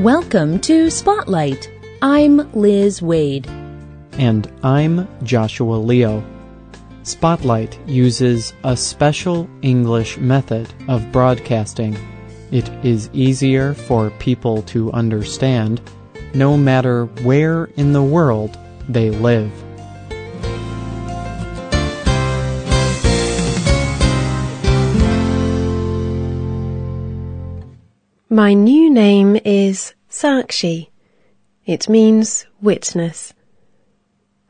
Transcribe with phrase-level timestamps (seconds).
[0.00, 1.70] Welcome to Spotlight.
[2.00, 3.46] I'm Liz Waid.
[4.12, 6.24] And I'm Joshua Leo.
[7.02, 11.98] Spotlight uses a special English method of broadcasting.
[12.50, 15.82] It is easier for people to understand
[16.32, 18.58] no matter where in the world
[18.88, 19.52] they live.
[28.32, 30.88] My new name is Sakshi.
[31.64, 33.32] It means witness.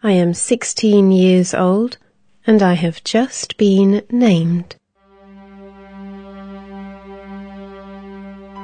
[0.03, 1.99] I am 16 years old
[2.47, 4.77] and I have just been named.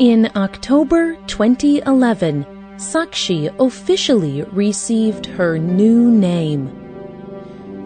[0.01, 2.46] In October 2011,
[2.77, 6.68] Sakshi officially received her new name.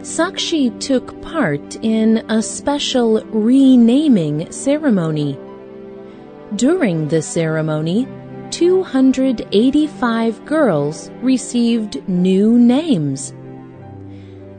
[0.03, 5.37] Sakshi took part in a special renaming ceremony.
[6.55, 8.07] During the ceremony,
[8.51, 13.33] 285 girls received new names.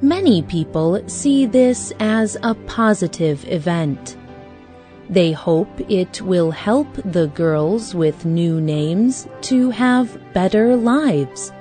[0.02, 4.18] Many people see this as a positive event.
[5.10, 11.52] They hope it will help the girls with new names to have better lives.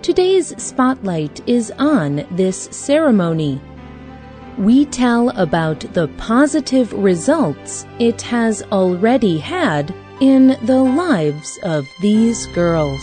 [0.00, 3.60] Today's spotlight is on this ceremony.
[4.56, 12.46] We tell about the positive results it has already had in the lives of these
[12.48, 13.00] girls.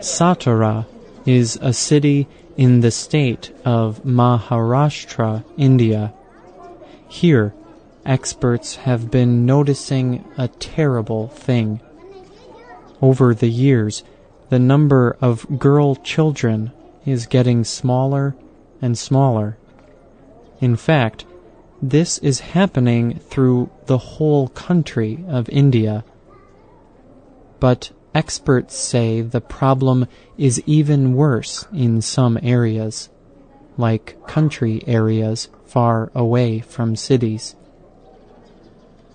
[0.00, 0.86] Satara
[1.24, 6.12] is a city in the state of Maharashtra, India.
[7.08, 7.54] Here,
[8.04, 11.80] experts have been noticing a terrible thing.
[13.00, 14.02] Over the years,
[14.48, 16.72] the number of girl children
[17.06, 18.34] is getting smaller
[18.82, 19.56] and smaller.
[20.60, 21.24] In fact,
[21.80, 26.04] this is happening through the whole country of India.
[27.58, 30.06] But experts say the problem
[30.36, 33.08] is even worse in some areas,
[33.78, 37.56] like country areas far away from cities.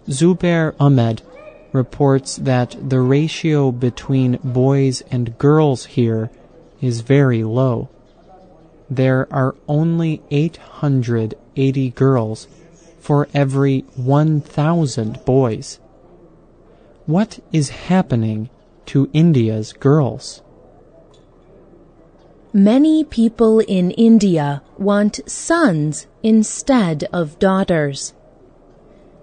[0.10, 1.22] Zubair Ahmed
[1.74, 6.32] reports that the ratio between boys and girls here
[6.82, 7.90] is very low.
[8.90, 12.48] There are only 880 girls
[13.00, 15.80] for every 1,000 boys.
[17.06, 18.50] What is happening
[18.88, 20.42] to India's girls?
[22.54, 28.14] Many people in India want sons instead of daughters.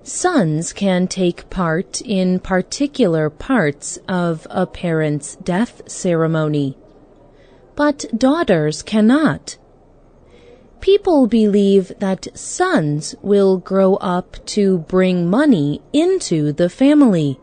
[0.02, 6.76] Sons can take part in particular parts of a parent's death ceremony,
[7.76, 9.56] but daughters cannot.
[10.80, 17.40] People believe that sons will grow up to bring money into the family.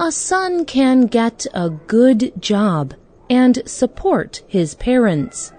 [0.00, 2.94] A son can get a good job
[3.28, 5.52] and support his parents.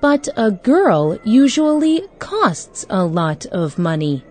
[0.00, 4.24] But a girl usually costs a lot of money.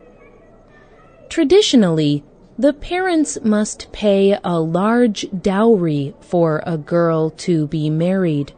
[1.28, 2.24] Traditionally,
[2.58, 8.54] the parents must pay a large dowry for a girl to be married.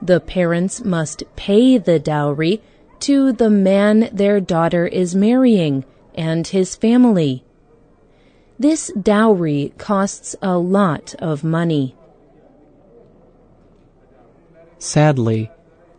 [0.00, 2.62] The parents must pay the dowry
[3.00, 7.44] to the man their daughter is marrying and his family.
[8.58, 11.96] This dowry costs a lot of money.
[14.78, 15.50] Sadly,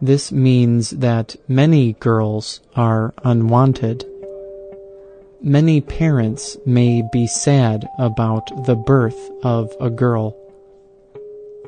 [0.02, 4.06] this means that many girls are unwanted.
[5.42, 10.36] Many parents may be sad about the birth of a girl.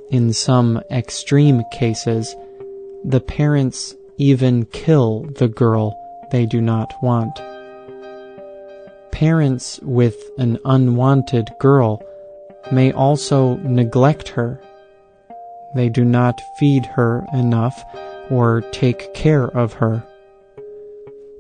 [0.10, 2.36] In some extreme cases,
[3.06, 5.96] the parents even kill the girl
[6.32, 7.40] they do not want.
[9.12, 12.02] Parents with an unwanted girl
[12.72, 14.60] may also neglect her.
[15.76, 17.84] They do not feed her enough
[18.32, 20.04] or take care of her.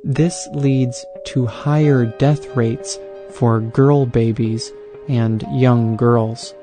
[0.03, 2.97] This leads to higher death rates
[3.31, 4.71] for girl babies
[5.07, 6.53] and young girls.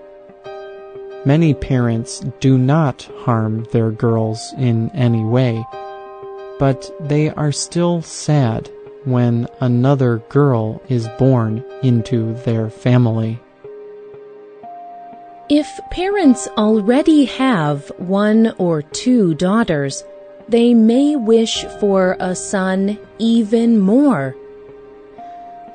[1.24, 5.64] Many parents do not harm their girls in any way,
[6.58, 8.70] but they are still sad
[9.04, 13.40] when another girl is born into their family.
[15.48, 20.02] If parents already have one or two daughters,
[20.48, 24.34] they may wish for a son even more.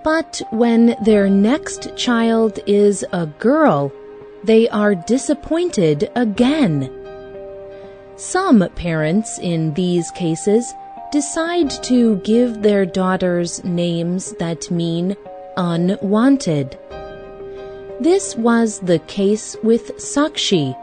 [0.03, 3.91] But when their next child is a girl,
[4.43, 6.89] they are disappointed again.
[8.15, 10.73] Some parents in these cases
[11.11, 15.15] decide to give their daughters names that mean
[15.57, 16.77] unwanted.
[17.99, 20.75] This was the case with Sakshi.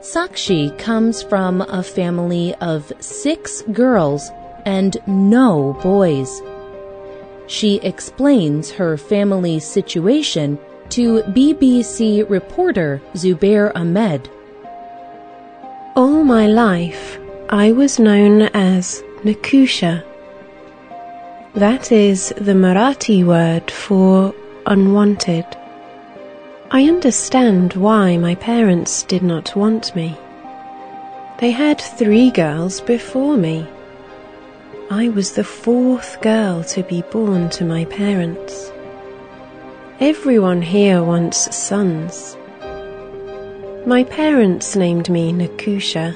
[0.00, 4.30] Sakshi comes from a family of six girls
[4.64, 6.40] and no boys.
[7.46, 10.58] She explains her family situation
[10.90, 14.30] to BBC reporter Zubair Ahmed.
[15.94, 17.18] All my life,
[17.50, 20.02] I was known as Nakusha.
[21.54, 25.44] That is the Marathi word for unwanted.
[26.72, 30.16] I understand why my parents did not want me.
[31.38, 33.66] They had three girls before me.
[34.88, 38.70] I was the fourth girl to be born to my parents.
[39.98, 42.36] Everyone here wants sons.
[43.84, 46.14] My parents named me Nakusha.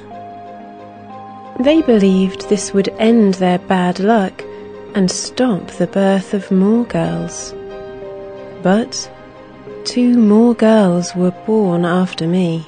[1.59, 4.45] They believed this would end their bad luck
[4.95, 7.53] and stop the birth of more girls.
[8.63, 9.11] But
[9.85, 12.67] two more girls were born after me.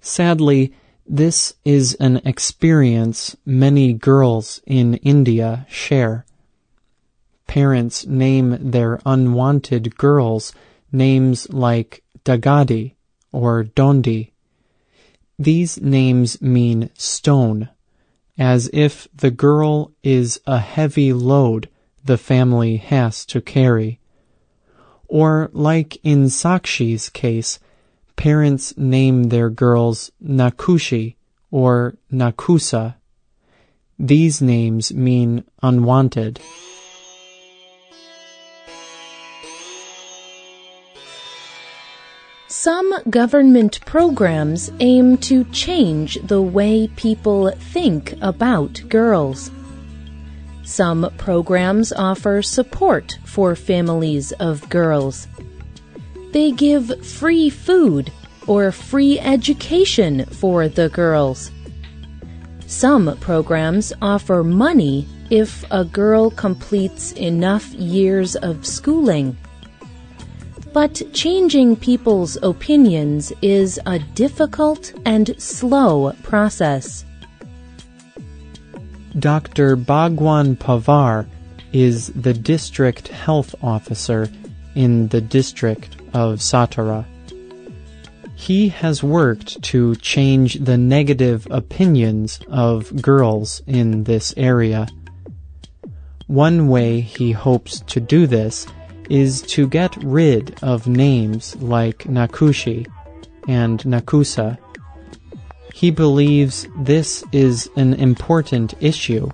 [0.00, 0.72] Sadly,
[1.06, 6.24] this is an experience many girls in India share.
[7.46, 10.54] Parents name their unwanted girls
[10.90, 12.94] names like Dagadi
[13.30, 14.30] or Dondi.
[15.38, 17.68] These names mean stone,
[18.38, 21.68] as if the girl is a heavy load
[22.04, 24.00] the family has to carry.
[25.08, 27.58] Or like in Sakshi's case,
[28.16, 31.16] parents name their girls Nakushi
[31.50, 32.94] or Nakusa.
[33.98, 36.40] These names mean unwanted.
[42.46, 49.50] Some government programs aim to change the way people think about girls.
[50.70, 55.26] Some programs offer support for families of girls.
[56.30, 58.12] They give free food
[58.46, 61.50] or free education for the girls.
[62.68, 69.36] Some programs offer money if a girl completes enough years of schooling.
[70.72, 77.04] But changing people's opinions is a difficult and slow process.
[79.18, 79.74] Dr.
[79.74, 81.26] Bhagwan Pawar
[81.72, 84.30] is the district health officer
[84.74, 87.04] in the district of Satara.
[88.36, 94.86] He has worked to change the negative opinions of girls in this area.
[96.28, 98.66] One way he hopes to do this
[99.10, 102.86] is to get rid of names like Nakushi
[103.48, 104.56] and Nakusa
[105.80, 109.26] he believes this is an important issue.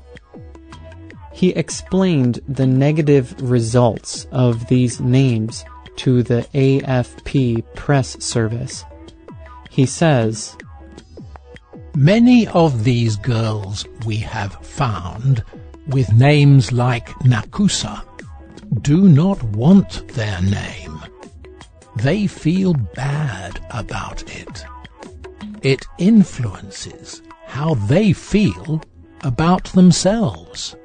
[1.32, 5.64] He explained the negative results of these names
[5.96, 8.84] to the AFP press service.
[9.70, 10.56] He says,
[11.96, 15.42] Many of these girls we have found
[15.88, 18.04] with names like Nakusa
[18.82, 21.00] do not want their name.
[21.96, 24.64] They feel bad about it.
[25.62, 28.82] It influences how they feel
[29.22, 30.76] about themselves.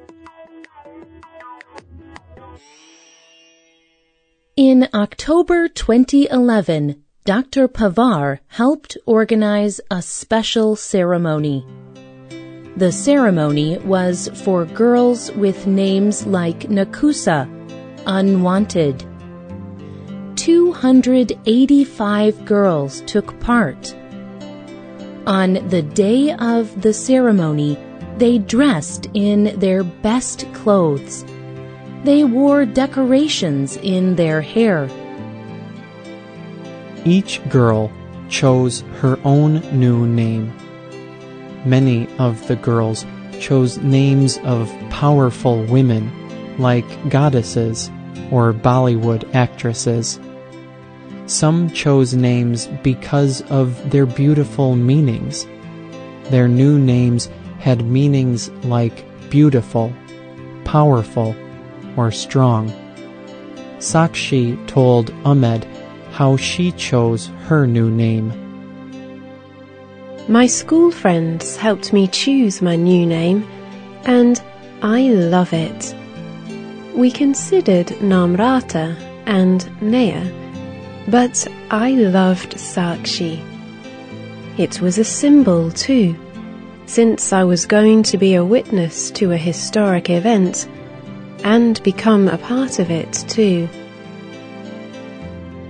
[4.56, 7.68] In October 2011, Dr.
[7.68, 11.64] Pawar helped organize a special ceremony.
[12.76, 17.46] The ceremony was for girls with names like Nakusa,
[18.06, 19.04] unwanted.
[20.36, 23.94] 285 girls took part.
[25.26, 27.78] On the day of the ceremony,
[28.18, 31.24] they dressed in their best clothes.
[32.02, 34.88] They wore decorations in their hair.
[37.04, 37.92] Each girl
[38.28, 40.52] chose her own new name.
[41.64, 43.06] Many of the girls
[43.38, 46.10] chose names of powerful women,
[46.58, 47.90] like goddesses
[48.32, 50.18] or Bollywood actresses.
[51.32, 55.46] Some chose names because of their beautiful meanings.
[56.24, 59.94] Their new names had meanings like beautiful,
[60.66, 61.34] powerful,
[61.96, 62.70] or strong.
[63.78, 65.66] Sakshi told Ahmed
[66.10, 68.28] how she chose her new name.
[70.28, 73.48] My school friends helped me choose my new name,
[74.04, 74.38] and
[74.82, 75.94] I love it.
[76.94, 80.41] We considered Namrata and Naya
[81.08, 83.40] but I loved Sakshi.
[84.58, 86.14] It was a symbol, too,
[86.86, 90.68] since I was going to be a witness to a historic event
[91.42, 93.68] and become a part of it, too.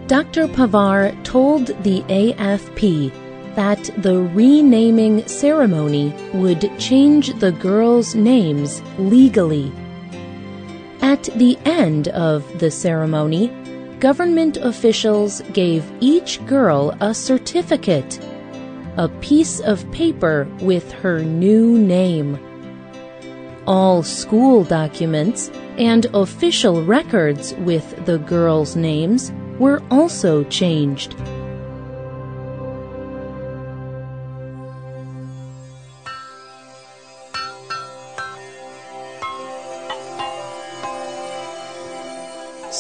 [0.07, 0.49] Dr.
[0.49, 3.13] Pawar told the AFP
[3.55, 9.71] that the renaming ceremony would change the girls' names legally.
[11.01, 13.51] At the end of the ceremony,
[14.03, 18.19] government officials gave each girl a certificate,
[18.97, 22.37] a piece of paper with her new name.
[23.65, 29.31] All school documents and official records with the girls' names
[29.61, 31.15] were also changed.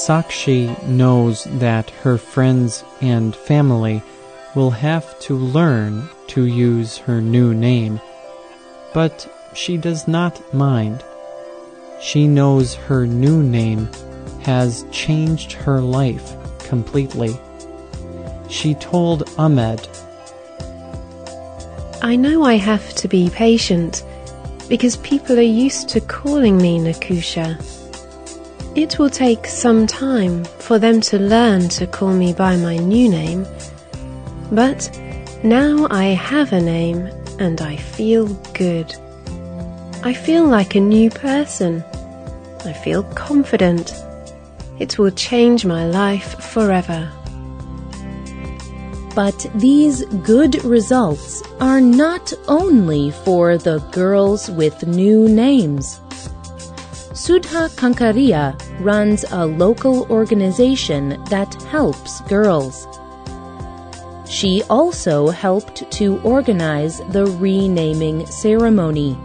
[0.07, 4.03] Sakshi knows that her friends and family
[4.57, 8.01] will have to learn to use her new name,
[8.93, 11.05] but she does not mind.
[12.01, 13.89] She knows her new name
[14.41, 17.39] has changed her life completely.
[18.49, 19.87] She told Ahmed,
[22.03, 24.05] I know I have to be patient
[24.69, 27.82] because people are used to calling me Nakusha.
[28.75, 33.07] It will take some time for them to learn to call me by my new
[33.07, 33.47] name,
[34.51, 34.91] but
[35.45, 38.95] now I have a name and I feel good.
[40.03, 41.85] I feel like a new person.
[42.65, 43.93] I feel confident.
[44.79, 47.13] It will change my life forever.
[49.15, 56.01] But these good results are not only for the girls with new names.
[57.23, 62.89] Sudha Kankaria runs a local organization that helps girls.
[64.29, 69.17] She also helped to organize the renaming ceremony.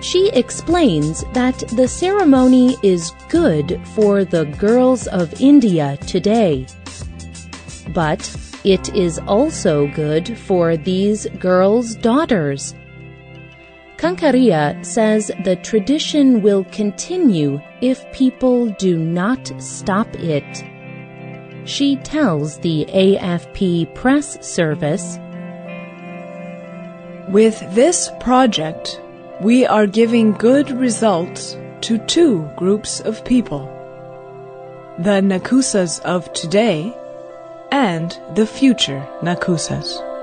[0.00, 6.66] She explains that the ceremony is good for the girls of India today.
[7.92, 8.24] But
[8.64, 12.74] it is also good for these girls' daughters.
[14.04, 20.44] Kankaria says the tradition will continue if people do not stop it.
[21.64, 25.18] She tells the AFP press service
[27.30, 29.00] With this project,
[29.40, 33.70] we are giving good results to two groups of people
[34.98, 36.94] the Nakusas of today
[37.72, 40.13] and the future Nakusas.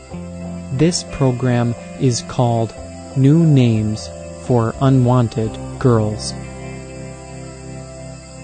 [0.73, 2.73] This program is called
[3.15, 4.09] New Names
[4.41, 6.33] for Unwanted Girls.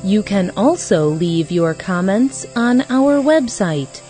[0.04, 4.04] You can also leave your comments on our website.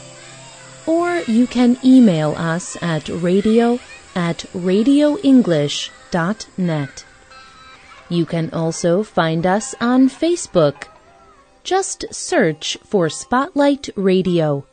[0.86, 3.80] Or you can email us at radio
[4.16, 7.06] at radioenglish.net.
[8.10, 10.90] You can also find us on Facebook.
[11.64, 14.66] Just search for Spotlight Radio.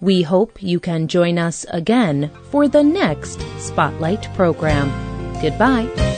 [0.00, 4.90] We hope you can join us again for the next Spotlight program.
[5.42, 6.09] Goodbye.